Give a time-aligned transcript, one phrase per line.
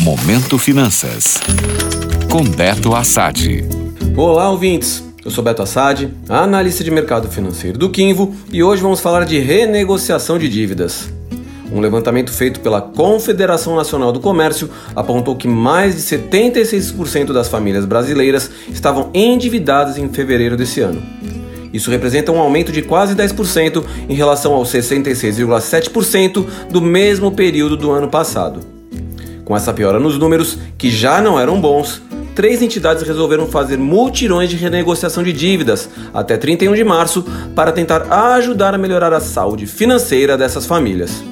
[0.00, 1.38] Momento Finanças.
[2.30, 3.62] Com Beto Assad.
[4.16, 5.04] Olá, ouvintes.
[5.22, 9.38] Eu sou Beto Assad, analista de mercado financeiro do Quinvo, e hoje vamos falar de
[9.38, 11.12] renegociação de dívidas.
[11.70, 17.84] Um levantamento feito pela Confederação Nacional do Comércio apontou que mais de 76% das famílias
[17.84, 21.02] brasileiras estavam endividadas em fevereiro desse ano.
[21.74, 27.90] Isso representa um aumento de quase 10% em relação aos 66,7% do mesmo período do
[27.90, 28.79] ano passado.
[29.50, 32.00] Com essa piora nos números, que já não eram bons,
[32.36, 38.06] três entidades resolveram fazer multirões de renegociação de dívidas até 31 de março para tentar
[38.36, 41.24] ajudar a melhorar a saúde financeira dessas famílias.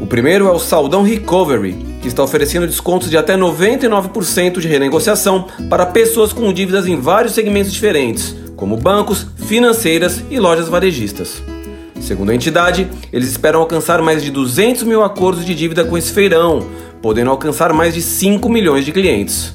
[0.00, 5.48] O primeiro é o Saldão Recovery, que está oferecendo descontos de até 99% de renegociação
[5.68, 11.42] para pessoas com dívidas em vários segmentos diferentes, como bancos, financeiras e lojas varejistas.
[12.00, 16.12] Segundo a entidade, eles esperam alcançar mais de 200 mil acordos de dívida com esse
[16.12, 16.64] feirão,
[17.00, 19.54] podendo alcançar mais de 5 milhões de clientes.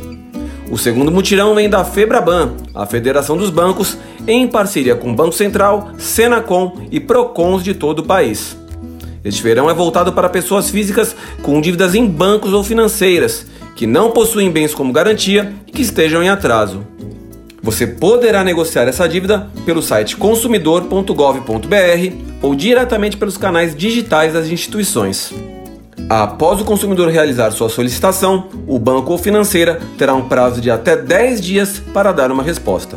[0.70, 5.34] O segundo mutirão vem da Febraban, a Federação dos Bancos, em parceria com o Banco
[5.34, 8.56] Central, Senacom e Procons de todo o país.
[9.24, 13.46] Este feirão é voltado para pessoas físicas com dívidas em bancos ou financeiras,
[13.76, 16.84] que não possuem bens como garantia e que estejam em atraso.
[17.62, 21.12] Você poderá negociar essa dívida pelo site consumidor.gov.br
[22.40, 25.32] ou diretamente pelos canais digitais das instituições.
[26.08, 30.96] Após o consumidor realizar sua solicitação, o banco ou financeira terá um prazo de até
[30.96, 32.96] 10 dias para dar uma resposta.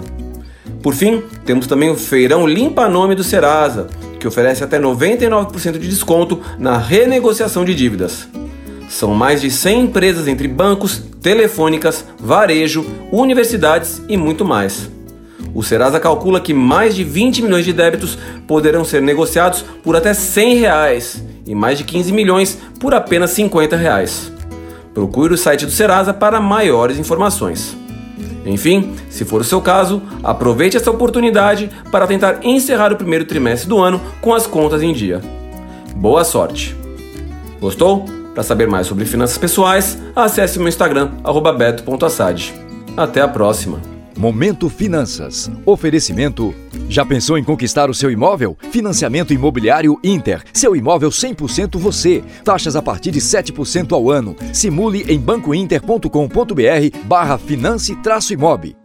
[0.81, 3.87] Por fim, temos também o Feirão Limpa Nome do Serasa,
[4.19, 8.27] que oferece até 99% de desconto na renegociação de dívidas.
[8.89, 14.89] São mais de 100 empresas entre bancos, telefônicas, varejo, universidades e muito mais.
[15.53, 18.17] O Serasa calcula que mais de 20 milhões de débitos
[18.47, 23.75] poderão ser negociados por até 100 reais e mais de 15 milhões por apenas 50
[23.75, 24.31] reais.
[24.91, 27.77] Procure o site do Serasa para maiores informações.
[28.43, 33.69] Enfim, se for o seu caso, aproveite essa oportunidade para tentar encerrar o primeiro trimestre
[33.69, 35.21] do ano com as contas em dia.
[35.95, 36.75] Boa sorte!
[37.61, 38.18] Gostou?
[38.33, 41.11] Para saber mais sobre finanças pessoais, acesse o meu Instagram,
[41.57, 42.53] beto.assad.
[42.95, 43.79] Até a próxima!
[44.19, 45.49] Momento Finanças.
[45.65, 46.53] Oferecimento.
[46.89, 48.57] Já pensou em conquistar o seu imóvel?
[48.69, 50.43] Financiamento Imobiliário Inter.
[50.51, 52.21] Seu imóvel 100% você.
[52.43, 54.35] Taxas a partir de 7% ao ano.
[54.51, 58.75] Simule em bancointer.com.br barra finance-imob.